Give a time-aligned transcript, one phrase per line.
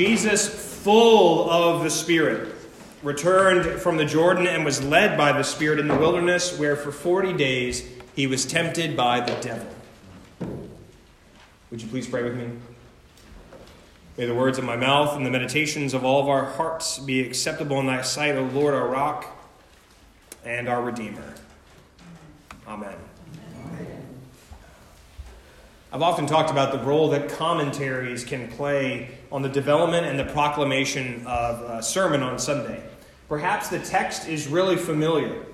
[0.00, 0.48] Jesus,
[0.82, 2.54] full of the Spirit,
[3.02, 6.90] returned from the Jordan and was led by the Spirit in the wilderness, where for
[6.90, 7.86] 40 days
[8.16, 9.68] he was tempted by the devil.
[11.70, 12.48] Would you please pray with me?
[14.16, 17.20] May the words of my mouth and the meditations of all of our hearts be
[17.20, 19.26] acceptable in thy sight, O Lord, our rock
[20.46, 21.34] and our Redeemer.
[22.66, 22.96] Amen.
[25.92, 30.32] I've often talked about the role that commentaries can play on the development and the
[30.32, 32.80] proclamation of a sermon on Sunday.
[33.28, 35.44] Perhaps the text is really familiar.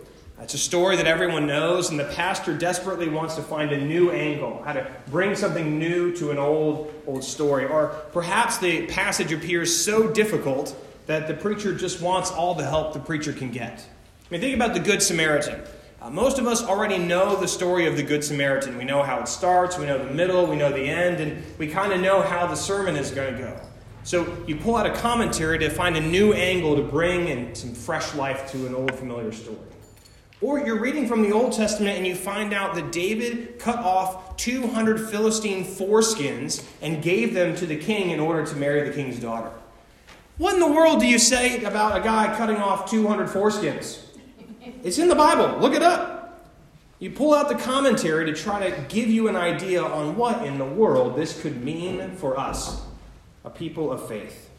[0.42, 4.10] It's a story that everyone knows, and the pastor desperately wants to find a new
[4.10, 7.64] angle, how to bring something new to an old, old story.
[7.64, 10.76] Or perhaps the passage appears so difficult
[11.06, 13.78] that the preacher just wants all the help the preacher can get.
[13.78, 15.62] I mean, think about the Good Samaritan.
[16.06, 18.78] Uh, most of us already know the story of the Good Samaritan.
[18.78, 21.66] We know how it starts, we know the middle, we know the end, and we
[21.66, 23.60] kind of know how the sermon is going to go.
[24.04, 27.74] So you pull out a commentary to find a new angle to bring and some
[27.74, 29.58] fresh life to an old familiar story.
[30.40, 34.36] Or you're reading from the Old Testament and you find out that David cut off
[34.36, 39.18] 200 Philistine foreskins and gave them to the king in order to marry the king's
[39.18, 39.50] daughter.
[40.38, 44.05] What in the world do you say about a guy cutting off 200 foreskins?
[44.82, 45.58] It's in the Bible.
[45.58, 46.46] Look it up.
[46.98, 50.58] You pull out the commentary to try to give you an idea on what in
[50.58, 52.80] the world this could mean for us,
[53.44, 54.50] a people of faith.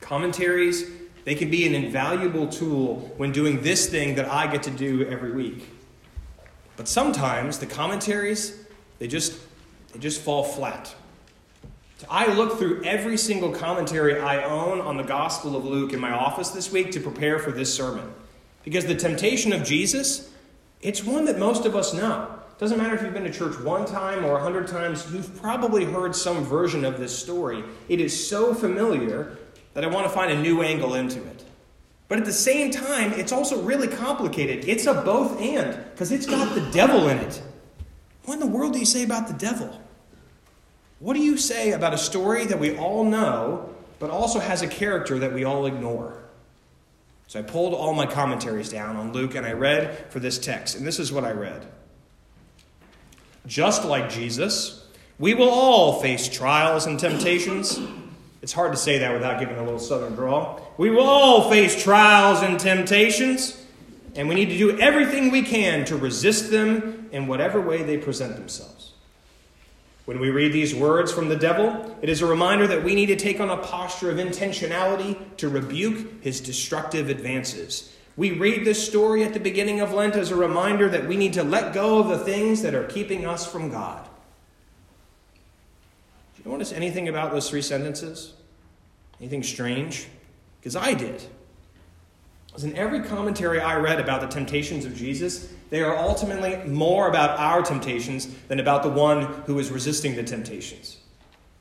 [0.00, 0.90] Commentaries
[1.24, 5.06] they can be an invaluable tool when doing this thing that I get to do
[5.08, 5.68] every week.
[6.76, 8.64] But sometimes the commentaries,
[8.98, 9.40] they just,
[9.92, 10.94] they just fall flat.
[12.10, 16.12] I look through every single commentary I own on the Gospel of Luke in my
[16.12, 18.12] office this week to prepare for this sermon.
[18.64, 20.30] Because the temptation of Jesus,
[20.80, 22.38] it's one that most of us know.
[22.58, 25.84] Doesn't matter if you've been to church one time or a hundred times, you've probably
[25.84, 27.64] heard some version of this story.
[27.88, 29.36] It is so familiar
[29.74, 31.44] that I want to find a new angle into it.
[32.06, 34.68] But at the same time, it's also really complicated.
[34.68, 37.42] It's a both and, because it's got the devil in it.
[38.24, 39.80] What in the world do you say about the devil?
[41.00, 44.68] What do you say about a story that we all know, but also has a
[44.68, 46.23] character that we all ignore?
[47.26, 50.76] So I pulled all my commentaries down on Luke and I read for this text.
[50.76, 51.66] And this is what I read
[53.46, 54.86] Just like Jesus,
[55.18, 57.78] we will all face trials and temptations
[58.44, 60.60] it's hard to say that without giving a little southern drawl.
[60.76, 63.58] We will all face trials and temptations,
[64.14, 67.96] and we need to do everything we can to resist them in whatever way they
[67.96, 68.73] present themselves.
[70.04, 73.06] When we read these words from the devil, it is a reminder that we need
[73.06, 77.90] to take on a posture of intentionality to rebuke his destructive advances.
[78.16, 81.32] We read this story at the beginning of Lent as a reminder that we need
[81.32, 84.04] to let go of the things that are keeping us from God.
[86.36, 88.34] Do you notice anything about those three sentences?
[89.20, 90.06] Anything strange?
[90.60, 91.22] Because I did.
[92.46, 97.08] Because in every commentary I read about the temptations of Jesus, they are ultimately more
[97.08, 100.98] about our temptations than about the one who is resisting the temptations.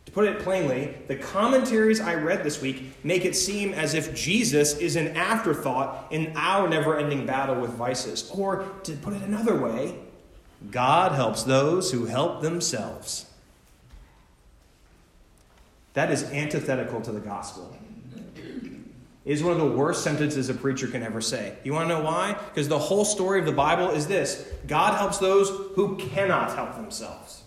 [0.06, 4.13] To put it plainly, the commentaries I read this week make it seem as if
[4.13, 8.29] Jesus is an afterthought in our never ending battle with vices.
[8.29, 9.96] Or, to put it another way,
[10.69, 13.25] God helps those who help themselves.
[15.96, 17.75] That is antithetical to the gospel.
[19.25, 21.56] Is one of the worst sentences a preacher can ever say.
[21.63, 22.38] You want to know why?
[22.50, 26.75] Because the whole story of the Bible is this God helps those who cannot help
[26.75, 27.44] themselves.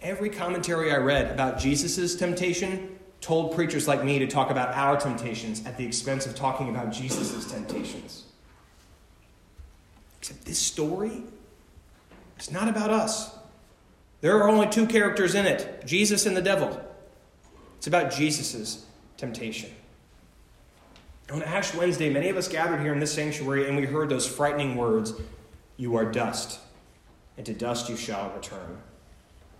[0.00, 4.98] Every commentary I read about Jesus' temptation told preachers like me to talk about our
[4.98, 8.24] temptations at the expense of talking about Jesus' temptations.
[10.18, 11.22] Except this story,
[12.36, 13.36] it's not about us.
[14.20, 16.80] There are only two characters in it Jesus and the devil.
[17.78, 18.84] It's about Jesus'
[19.16, 19.70] temptation.
[21.32, 24.26] On Ash Wednesday, many of us gathered here in this sanctuary and we heard those
[24.26, 25.14] frightening words
[25.76, 26.60] You are dust,
[27.36, 28.78] and to dust you shall return.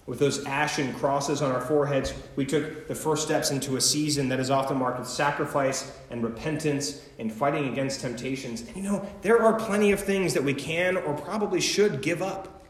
[0.06, 4.28] With those ashen crosses on our foreheads, we took the first steps into a season
[4.28, 8.60] that is often marked with sacrifice and repentance and fighting against temptations.
[8.60, 12.22] And you know, there are plenty of things that we can or probably should give
[12.22, 12.65] up.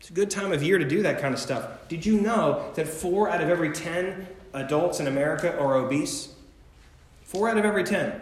[0.00, 1.88] It's a good time of year to do that kind of stuff.
[1.88, 4.26] Did you know that four out of every 10
[4.60, 6.34] adults in America are obese?
[7.22, 8.20] Four out of every 10.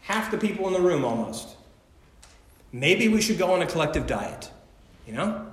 [0.00, 1.56] Half the people in the room almost.
[2.72, 4.50] Maybe we should go on a collective diet.
[5.06, 5.46] You know?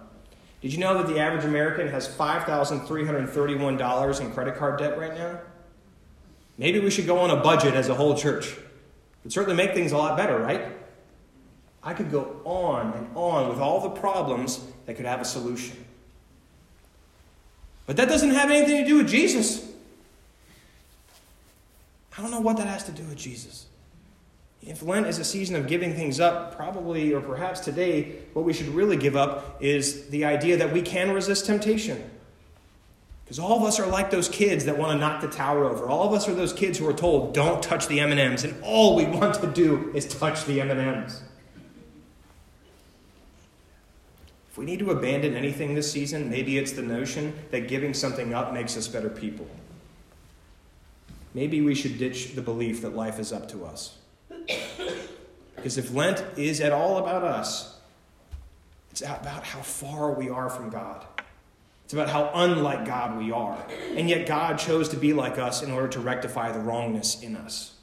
[0.61, 5.39] Did you know that the average American has $5,331 in credit card debt right now?
[6.57, 8.57] Maybe we should go on a budget as a whole church.
[9.21, 10.71] It'd certainly make things a lot better, right?
[11.83, 15.84] I could go on and on with all the problems that could have a solution.
[17.85, 19.71] But that doesn't have anything to do with Jesus.
[22.17, 23.65] I don't know what that has to do with Jesus.
[24.61, 28.53] If Lent is a season of giving things up, probably or perhaps today, what we
[28.53, 32.09] should really give up is the idea that we can resist temptation.
[33.23, 35.85] Because all of us are like those kids that want to knock the tower over.
[35.87, 38.95] All of us are those kids who are told, "Don't touch the M&Ms," and all
[38.95, 41.21] we want to do is touch the M&Ms.
[44.55, 48.33] If we need to abandon anything this season, maybe it's the notion that giving something
[48.33, 49.45] up makes us better people.
[51.33, 53.97] Maybe we should ditch the belief that life is up to us.
[55.57, 57.77] Because if Lent is at all about us,
[58.91, 61.05] it's about how far we are from God.
[61.83, 63.61] It's about how unlike God we are.
[63.97, 67.35] And yet God chose to be like us in order to rectify the wrongness in
[67.35, 67.73] us.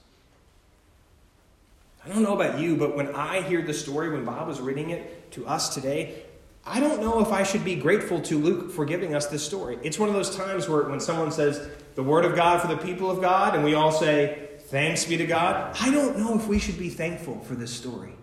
[2.03, 4.89] I don't know about you, but when I hear the story, when Bob was reading
[4.89, 6.23] it to us today,
[6.65, 9.79] I don't know if I should be grateful to Luke for giving us this story.
[9.83, 12.77] It's one of those times where when someone says, the word of God for the
[12.77, 15.77] people of God, and we all say, Thanks be to God.
[15.83, 18.15] I don't know if we should be thankful for this story.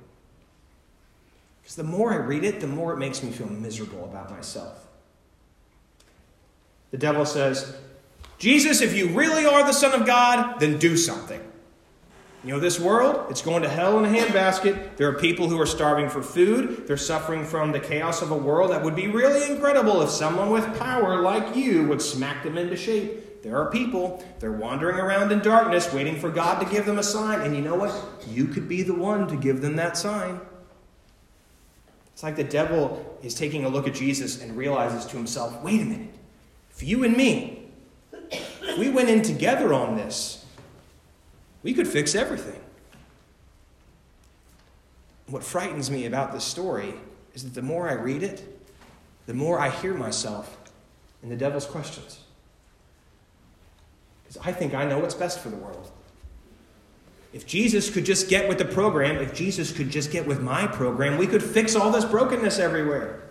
[1.62, 4.88] Because the more I read it, the more it makes me feel miserable about myself.
[6.90, 7.76] The devil says,
[8.40, 11.40] Jesus, if you really are the Son of God, then do something.
[12.44, 14.96] You know, this world, it's going to hell in a handbasket.
[14.96, 16.88] There are people who are starving for food.
[16.88, 20.50] They're suffering from the chaos of a world that would be really incredible if someone
[20.50, 23.44] with power like you would smack them into shape.
[23.44, 27.04] There are people, they're wandering around in darkness waiting for God to give them a
[27.04, 27.42] sign.
[27.42, 27.94] And you know what?
[28.28, 30.40] You could be the one to give them that sign.
[32.14, 35.82] It's like the devil is taking a look at Jesus and realizes to himself wait
[35.82, 36.14] a minute.
[36.72, 37.72] If you and me,
[38.78, 40.39] we went in together on this,
[41.64, 42.60] we could fix everything.
[45.28, 46.94] What frightens me about this story
[47.34, 48.44] is that the more I read it,
[49.28, 50.58] the more I hear myself
[51.22, 52.22] in the devil's questions.
[54.24, 55.92] Because I think I know what's best for the world.
[57.32, 60.66] If Jesus could just get with the program, if Jesus could just get with my
[60.66, 63.22] program, we could fix all this brokenness everywhere.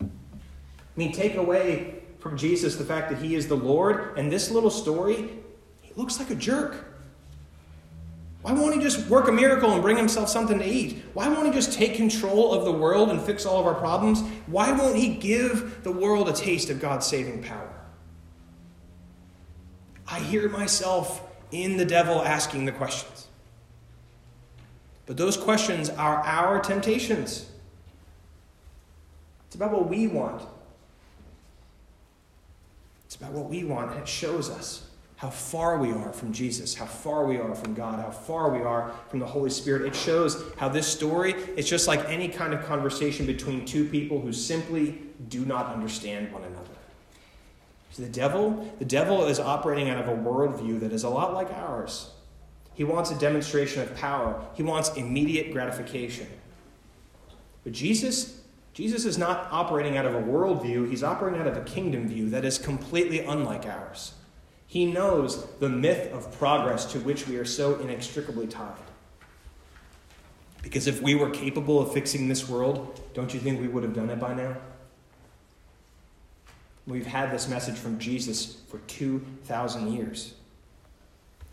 [0.00, 0.06] I
[0.96, 4.70] mean, take away from Jesus the fact that he is the Lord, and this little
[4.70, 5.28] story,
[5.82, 6.84] he looks like a jerk.
[8.44, 11.02] Why won't he just work a miracle and bring himself something to eat?
[11.14, 14.20] Why won't he just take control of the world and fix all of our problems?
[14.48, 17.72] Why won't he give the world a taste of God's saving power?
[20.06, 23.28] I hear myself in the devil asking the questions.
[25.06, 27.50] But those questions are our temptations.
[29.46, 30.42] It's about what we want.
[33.06, 34.86] It's about what we want, and it shows us
[35.24, 38.60] how far we are from Jesus, how far we are from God, how far we
[38.60, 39.86] are from the Holy Spirit.
[39.86, 44.20] It shows how this story is just like any kind of conversation between two people
[44.20, 45.00] who simply
[45.30, 46.68] do not understand one another.
[47.96, 51.50] The devil, the devil is operating out of a worldview that is a lot like
[51.54, 52.10] ours.
[52.74, 54.44] He wants a demonstration of power.
[54.52, 56.26] He wants immediate gratification.
[57.62, 58.42] But Jesus,
[58.74, 62.28] Jesus is not operating out of a worldview, he's operating out of a kingdom view
[62.28, 64.12] that is completely unlike ours.
[64.74, 68.74] He knows the myth of progress to which we are so inextricably tied.
[70.62, 73.94] Because if we were capable of fixing this world, don't you think we would have
[73.94, 74.56] done it by now?
[76.88, 80.34] We've had this message from Jesus for 2,000 years.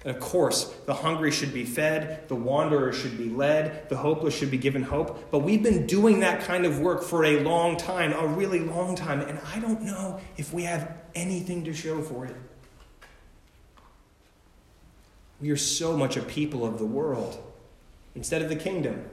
[0.04, 4.36] And of course, the hungry should be fed, the wanderer should be led, the hopeless
[4.36, 5.30] should be given hope.
[5.30, 8.96] But we've been doing that kind of work for a long time, a really long
[8.96, 12.36] time, and I don't know if we have anything to show for it.
[15.42, 17.38] We are so much a people of the world
[18.16, 19.10] instead of the kingdom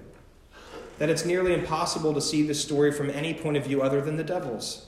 [0.98, 4.16] that it's nearly impossible to see this story from any point of view other than
[4.16, 4.86] the devil's.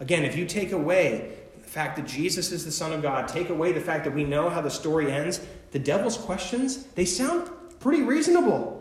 [0.00, 3.50] Again, if you take away the fact that Jesus is the Son of God, take
[3.50, 7.50] away the fact that we know how the story ends, the devil's questions, they sound
[7.78, 8.78] pretty reasonable.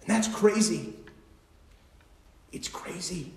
[0.00, 0.94] And that's crazy.
[2.52, 3.32] It's crazy.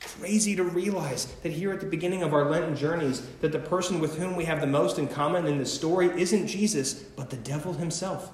[0.00, 4.00] Crazy to realize that here at the beginning of our Lenten journeys, that the person
[4.00, 7.36] with whom we have the most in common in this story isn't Jesus, but the
[7.36, 8.32] devil himself.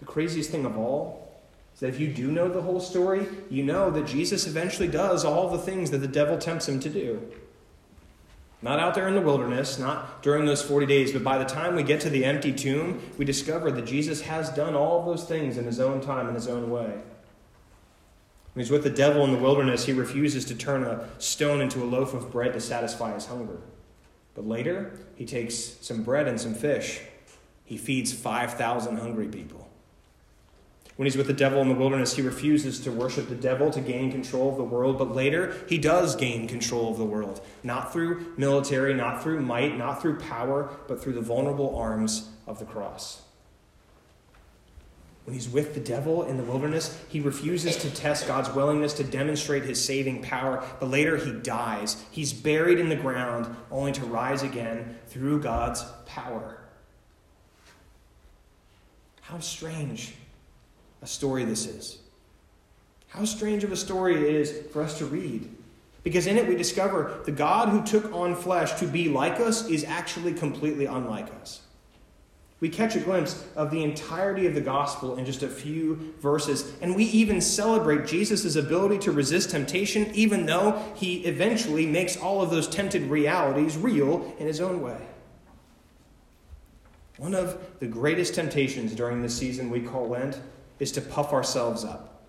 [0.00, 1.40] The craziest thing of all
[1.74, 5.24] is that if you do know the whole story, you know that Jesus eventually does
[5.24, 7.30] all the things that the devil tempts him to do.
[8.62, 11.76] Not out there in the wilderness, not during those 40 days, but by the time
[11.76, 15.56] we get to the empty tomb, we discover that Jesus has done all those things
[15.56, 16.92] in his own time, in his own way.
[18.52, 21.82] When he's with the devil in the wilderness, he refuses to turn a stone into
[21.82, 23.58] a loaf of bread to satisfy his hunger.
[24.34, 27.00] But later, he takes some bread and some fish.
[27.64, 29.68] He feeds 5,000 hungry people.
[30.96, 33.80] When he's with the devil in the wilderness, he refuses to worship the devil to
[33.80, 37.40] gain control of the world, but later he does gain control of the world.
[37.62, 42.58] Not through military, not through might, not through power, but through the vulnerable arms of
[42.58, 43.22] the cross.
[45.30, 49.04] When he's with the devil in the wilderness, he refuses to test God's willingness to
[49.04, 52.04] demonstrate his saving power, but later he dies.
[52.10, 56.58] He's buried in the ground only to rise again through God's power.
[59.20, 60.16] How strange
[61.00, 61.98] a story this is.
[63.06, 65.48] How strange of a story it is for us to read.
[66.02, 69.68] Because in it we discover the God who took on flesh to be like us
[69.68, 71.60] is actually completely unlike us.
[72.60, 76.74] We catch a glimpse of the entirety of the gospel in just a few verses,
[76.82, 82.42] and we even celebrate Jesus' ability to resist temptation, even though he eventually makes all
[82.42, 85.00] of those tempted realities real in his own way.
[87.16, 90.38] One of the greatest temptations during this season we call Lent
[90.78, 92.22] is to puff ourselves up,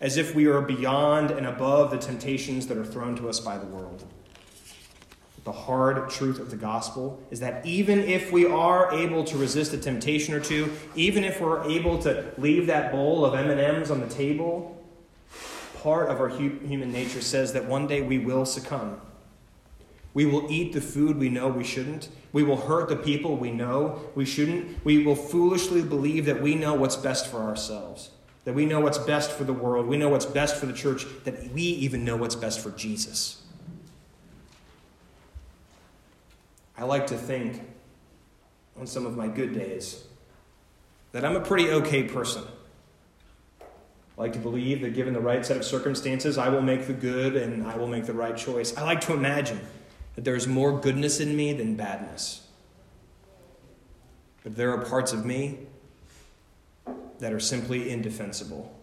[0.00, 3.58] as if we are beyond and above the temptations that are thrown to us by
[3.58, 4.06] the world
[5.46, 9.72] the hard truth of the gospel is that even if we are able to resist
[9.72, 14.00] a temptation or two, even if we're able to leave that bowl of M&Ms on
[14.00, 14.76] the table,
[15.84, 19.00] part of our human nature says that one day we will succumb.
[20.14, 22.08] We will eat the food we know we shouldn't.
[22.32, 24.84] We will hurt the people we know we shouldn't.
[24.84, 28.10] We will foolishly believe that we know what's best for ourselves,
[28.46, 31.06] that we know what's best for the world, we know what's best for the church,
[31.22, 33.44] that we even know what's best for Jesus.
[36.78, 37.62] I like to think
[38.78, 40.04] on some of my good days
[41.12, 42.44] that I'm a pretty okay person.
[43.60, 46.92] I like to believe that given the right set of circumstances, I will make the
[46.92, 48.76] good and I will make the right choice.
[48.76, 49.60] I like to imagine
[50.14, 52.46] that there's more goodness in me than badness.
[54.42, 55.58] But there are parts of me
[57.18, 58.74] that are simply indefensible.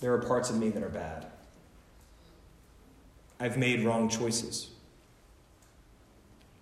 [0.00, 1.31] There are parts of me that are bad.
[3.42, 4.70] I've made wrong choices.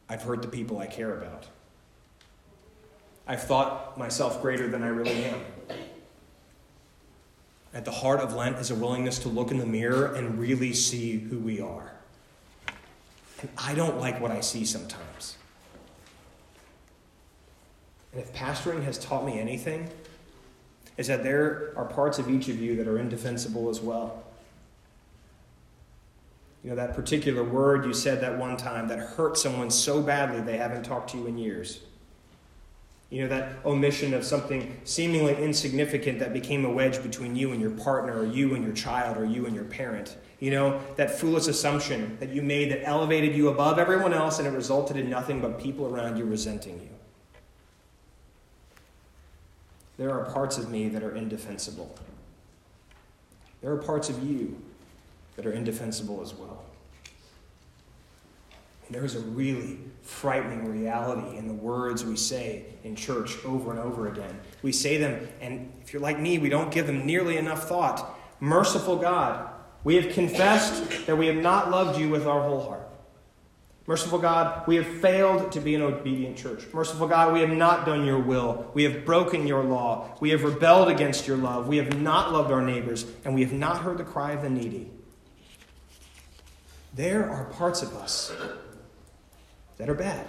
[0.09, 1.47] I've hurt the people I care about.
[3.27, 5.41] I've thought myself greater than I really am.
[7.75, 10.73] At the heart of Lent is a willingness to look in the mirror and really
[10.73, 11.93] see who we are.
[13.43, 15.37] And I don't like what I see sometimes.
[18.15, 19.91] And if pastoring has taught me anything,
[20.97, 24.25] is that there are parts of each of you that are indefensible as well.
[26.63, 30.41] You know, that particular word you said that one time that hurt someone so badly
[30.41, 31.81] they haven't talked to you in years.
[33.09, 37.61] You know, that omission of something seemingly insignificant that became a wedge between you and
[37.61, 40.17] your partner, or you and your child, or you and your parent.
[40.39, 44.47] You know, that foolish assumption that you made that elevated you above everyone else and
[44.47, 46.89] it resulted in nothing but people around you resenting you.
[49.99, 51.95] There are parts of me that are indefensible.
[53.61, 54.63] There are parts of you
[55.41, 56.63] that are indefensible as well.
[58.85, 63.71] And there is a really frightening reality in the words we say in church over
[63.71, 64.39] and over again.
[64.61, 68.19] We say them, and if you're like me, we don't give them nearly enough thought.
[68.39, 69.49] Merciful God,
[69.83, 72.87] we have confessed that we have not loved you with our whole heart.
[73.87, 76.65] Merciful God, we have failed to be an obedient church.
[76.75, 78.71] Merciful God, we have not done your will.
[78.75, 80.19] We have broken your law.
[80.21, 81.67] We have rebelled against your love.
[81.67, 84.51] We have not loved our neighbors, and we have not heard the cry of the
[84.51, 84.91] needy.
[86.95, 88.33] There are parts of us
[89.79, 90.27] that are bad.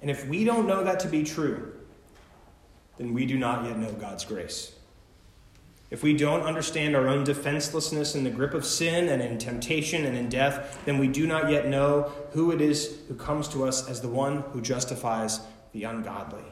[0.00, 1.72] And if we don't know that to be true,
[2.96, 4.72] then we do not yet know God's grace.
[5.90, 10.04] If we don't understand our own defenselessness in the grip of sin and in temptation
[10.04, 13.64] and in death, then we do not yet know who it is who comes to
[13.64, 15.40] us as the one who justifies
[15.72, 16.44] the ungodly.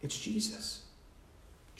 [0.00, 0.82] It's Jesus.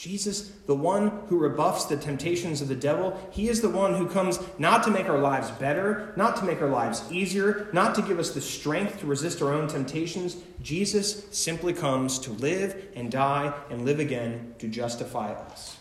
[0.00, 4.08] Jesus, the one who rebuffs the temptations of the devil, he is the one who
[4.08, 8.00] comes not to make our lives better, not to make our lives easier, not to
[8.00, 10.38] give us the strength to resist our own temptations.
[10.62, 15.78] Jesus simply comes to live and die and live again to justify us.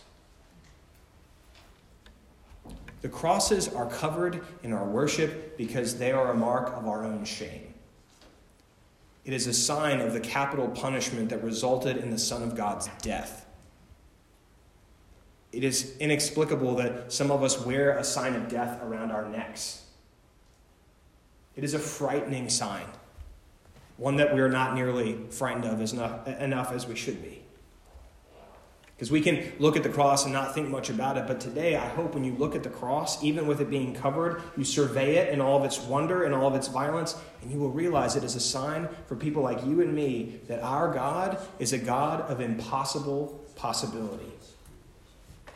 [2.99, 7.23] The crosses are covered in our worship because they are a mark of our own
[7.23, 7.73] shame.
[9.23, 12.89] It is a sign of the capital punishment that resulted in the Son of God's
[13.01, 13.45] death.
[15.51, 19.83] It is inexplicable that some of us wear a sign of death around our necks.
[21.55, 22.85] It is a frightening sign,
[23.97, 27.41] one that we are not nearly frightened of as enough, enough as we should be.
[28.95, 31.77] Because we can look at the cross and not think much about it, but today
[31.77, 35.15] I hope when you look at the cross, even with it being covered, you survey
[35.15, 38.17] it in all of its wonder and all of its violence, and you will realize
[38.17, 41.77] it is a sign for people like you and me that our God is a
[41.77, 44.33] God of impossible possibility.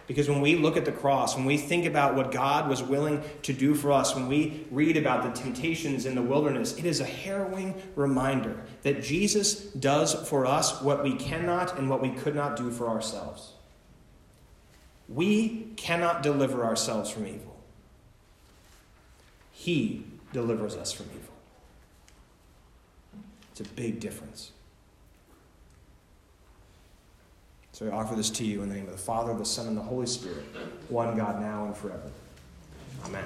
[0.05, 3.24] Because when we look at the cross, when we think about what God was willing
[3.43, 7.00] to do for us, when we read about the temptations in the wilderness, it is
[7.00, 12.36] a harrowing reminder that Jesus does for us what we cannot and what we could
[12.36, 13.53] not do for ourselves.
[15.07, 17.55] We cannot deliver ourselves from evil,
[19.51, 21.33] He delivers us from evil.
[23.51, 24.51] It's a big difference.
[27.74, 29.75] So I offer this to you in the name of the Father, the Son, and
[29.75, 30.46] the Holy Spirit,
[30.89, 32.12] one God now and forever.
[33.03, 33.24] Amen.